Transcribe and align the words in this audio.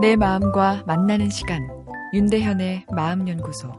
내 0.00 0.16
마음과 0.16 0.84
만나는 0.86 1.28
시간 1.28 1.68
윤대현의 2.14 2.86
마음연구소 2.90 3.70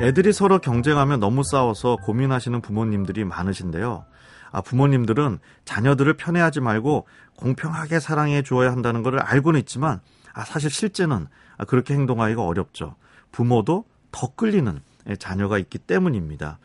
애들이 0.00 0.32
서로 0.32 0.58
경쟁하며 0.58 1.18
너무 1.18 1.42
싸워서 1.44 1.96
고민하시는 1.96 2.62
부모님들이 2.62 3.26
많으신데요. 3.26 4.06
아, 4.50 4.60
부모님들은 4.62 5.40
자녀들을 5.66 6.14
편애하지 6.14 6.60
말고 6.60 7.06
공평하게 7.36 8.00
사랑해 8.00 8.40
주어야 8.40 8.72
한다는 8.72 9.02
것을 9.02 9.18
알고는 9.18 9.60
있지만 9.60 10.00
아, 10.32 10.42
사실 10.46 10.70
실제는 10.70 11.26
아, 11.58 11.66
그렇게 11.66 11.92
행동하기가 11.92 12.42
어렵죠. 12.42 12.94
부모도 13.30 13.84
더 14.10 14.34
끌리는 14.34 14.80
자녀가 15.18 15.58
있기 15.58 15.76
때문입니다. 15.76 16.58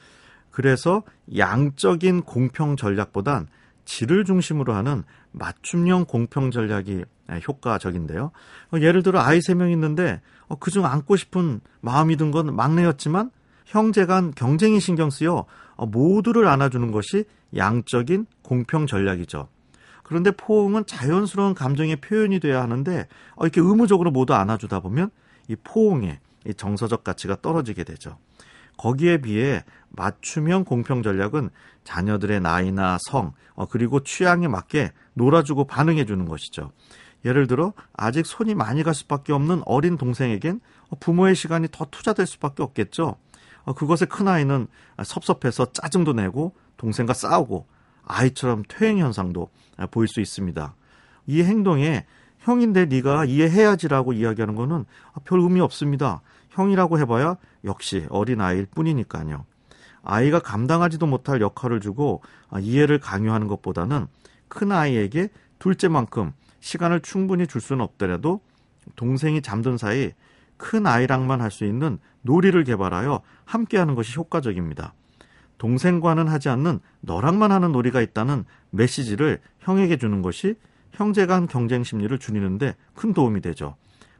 그래서 0.49 1.03
양적인 1.35 2.21
공평 2.21 2.77
전략보단 2.77 3.47
질을 3.85 4.25
중심으로 4.25 4.73
하는 4.73 5.03
맞춤형 5.31 6.05
공평 6.05 6.51
전략이 6.51 7.03
효과적인데요. 7.47 8.31
어, 8.71 8.77
예를 8.79 9.01
들어 9.03 9.19
아이 9.21 9.41
세 9.41 9.53
명 9.55 9.71
있는데 9.71 10.21
어, 10.47 10.55
그중 10.57 10.85
안고 10.85 11.15
싶은 11.15 11.61
마음이 11.81 12.17
든 12.17 12.31
건 12.31 12.55
막내였지만 12.55 13.31
형제 13.65 14.05
간 14.05 14.31
경쟁이 14.35 14.79
신경 14.79 15.09
쓰여 15.09 15.45
어, 15.75 15.85
모두를 15.85 16.47
안아주는 16.47 16.91
것이 16.91 17.25
양적인 17.55 18.25
공평 18.41 18.87
전략이죠. 18.87 19.47
그런데 20.03 20.31
포옹은 20.31 20.85
자연스러운 20.85 21.53
감정의 21.53 21.95
표현이 21.97 22.39
돼야 22.39 22.61
하는데 22.61 23.07
이렇게 23.39 23.61
의무적으로 23.61 24.11
모두 24.11 24.33
안아주다 24.33 24.81
보면 24.81 25.09
이 25.47 25.55
포옹의 25.55 26.19
정서적 26.57 27.03
가치가 27.03 27.37
떨어지게 27.41 27.83
되죠. 27.85 28.17
거기에 28.77 29.17
비해 29.17 29.63
맞춤형 29.89 30.65
공평 30.65 31.03
전략은 31.03 31.49
자녀들의 31.83 32.41
나이나 32.41 32.97
성, 32.99 33.33
어, 33.53 33.67
그리고 33.67 34.01
취향에 34.01 34.47
맞게 34.47 34.91
놀아주고 35.13 35.65
반응해 35.65 36.05
주는 36.05 36.25
것이죠. 36.25 36.71
예를 37.25 37.47
들어 37.47 37.73
아직 37.93 38.25
손이 38.25 38.55
많이 38.55 38.83
갈 38.83 38.93
수밖에 38.93 39.31
없는 39.33 39.61
어린 39.65 39.97
동생에겐 39.97 40.59
부모의 40.99 41.35
시간이 41.35 41.67
더 41.71 41.85
투자될 41.89 42.25
수밖에 42.25 42.63
없겠죠. 42.63 43.15
어, 43.63 43.73
그것에 43.73 44.05
큰 44.05 44.27
아이는 44.27 44.67
섭섭해서 45.03 45.71
짜증도 45.71 46.13
내고 46.13 46.53
동생과 46.77 47.13
싸우고 47.13 47.67
아이처럼 48.05 48.63
퇴행 48.67 48.97
현상도 48.97 49.49
보일 49.91 50.07
수 50.07 50.19
있습니다. 50.19 50.75
이 51.27 51.43
행동에 51.43 52.05
형인데 52.43 52.85
네가 52.85 53.25
이해해야지라고 53.25 54.13
이야기하는 54.13 54.55
것은 54.55 54.85
별 55.23 55.39
의미 55.39 55.61
없습니다. 55.61 56.21
형이라고 56.49 56.99
해봐야 56.99 57.37
역시 57.63 58.05
어린 58.09 58.41
아이일 58.41 58.67
뿐이니까요. 58.67 59.45
아이가 60.03 60.39
감당하지도 60.39 61.07
못할 61.07 61.41
역할을 61.41 61.79
주고 61.79 62.21
아, 62.49 62.59
이해를 62.59 62.99
강요하는 62.99 63.47
것보다는 63.47 64.07
큰 64.49 64.71
아이에게 64.71 65.29
둘째만큼 65.59 66.33
시간을 66.59 66.99
충분히 66.99 67.47
줄 67.47 67.61
수는 67.61 67.83
없더라도 67.83 68.41
동생이 68.95 69.41
잠든 69.41 69.77
사이 69.77 70.11
큰 70.57 70.85
아이랑만 70.85 71.41
할 71.41 71.49
수 71.49 71.65
있는 71.65 71.97
놀이를 72.21 72.65
개발하여 72.65 73.21
함께 73.45 73.77
하는 73.77 73.95
것이 73.95 74.15
효과적입니다. 74.17 74.93
동생과는 75.57 76.27
하지 76.27 76.49
않는 76.49 76.79
너랑만 76.99 77.53
하는 77.53 77.71
놀이가 77.71 78.01
있다는 78.01 78.43
메시지를 78.71 79.39
형에게 79.59 79.97
주는 79.97 80.21
것이 80.21 80.55
형제 80.93 81.25
간 81.25 81.47
경쟁 81.47 81.83
심리를 81.83 82.17
줄이는데 82.17 82.75
큰 82.95 83.13
도움이 83.13 83.41
되죠. 83.41 83.75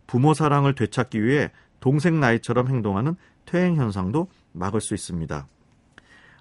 부모 0.08 0.34
사랑을 0.34 0.76
되찾기 0.76 1.24
위해 1.24 1.52
동생 1.80 2.20
나이처럼 2.20 2.68
행동하는 2.68 3.16
퇴행 3.46 3.76
현상도 3.76 4.28
막을 4.52 4.82
수 4.82 4.94
있습니다. 4.94 5.48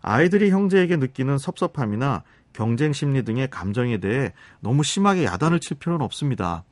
아이들이 0.00 0.50
형제에게 0.50 0.96
느끼는 0.96 1.38
섭섭함이나 1.38 2.22
경쟁 2.52 2.92
심리 2.92 3.24
등의 3.24 3.48
감정에 3.50 3.98
대해 3.98 4.32
너무 4.60 4.82
심하게 4.82 5.24
야단을 5.24 5.60
칠 5.60 5.78
필요는 5.78 6.04
없습니다. 6.04 6.64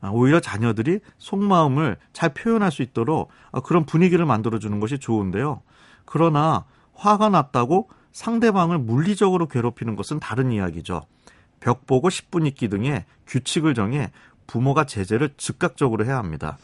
아, 0.00 0.10
오히려 0.10 0.38
자녀들이 0.38 1.00
속마음을 1.18 1.96
잘 2.12 2.34
표현할 2.34 2.70
수 2.70 2.82
있도록 2.82 3.30
아, 3.52 3.60
그런 3.60 3.86
분위기를 3.86 4.26
만들어주는 4.26 4.78
것이 4.80 4.98
좋은데요. 4.98 5.62
그러나 6.04 6.66
화가 6.92 7.30
났다고 7.30 7.88
상대방을 8.12 8.78
물리적으로 8.78 9.48
괴롭히는 9.48 9.96
것은 9.96 10.20
다른 10.20 10.52
이야기죠. 10.52 11.02
벽 11.64 11.86
보고 11.86 12.10
10분 12.10 12.46
있기 12.48 12.68
등의 12.68 13.06
규칙을 13.26 13.72
정해 13.72 14.12
부모가 14.46 14.84
제재를 14.84 15.30
즉각적으로 15.38 16.04
해야 16.04 16.18
합니다. 16.18 16.58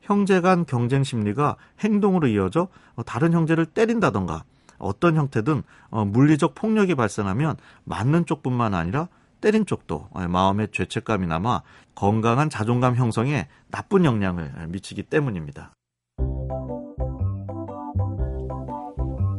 형제 0.00 0.40
간 0.40 0.64
경쟁 0.64 1.04
심리가 1.04 1.56
행동으로 1.80 2.26
이어져 2.28 2.68
다른 3.04 3.34
형제를 3.34 3.66
때린다던가 3.66 4.44
어떤 4.78 5.16
형태든 5.16 5.62
어, 5.90 6.04
물리적 6.06 6.54
폭력이 6.54 6.94
발생하면 6.94 7.56
맞는 7.84 8.24
쪽뿐만 8.24 8.72
아니라 8.72 9.08
때린 9.42 9.66
쪽도 9.66 10.08
어, 10.10 10.26
마음의 10.26 10.68
죄책감이 10.72 11.26
남아 11.26 11.60
건강한 11.94 12.48
자존감 12.48 12.94
형성에 12.96 13.48
나쁜 13.70 14.06
영향을 14.06 14.52
미치기 14.68 15.02
때문입니다. 15.02 15.74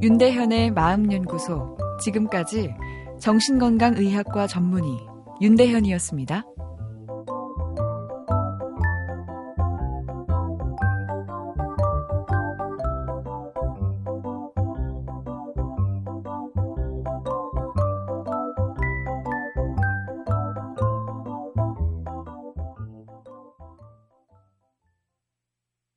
윤대현의 0.04 0.72
마음연구소 0.72 1.76
지금까지 2.02 2.76
정신건강의학과 3.20 4.48
전문의 4.48 4.92
윤대현이었습니다. 5.42 6.46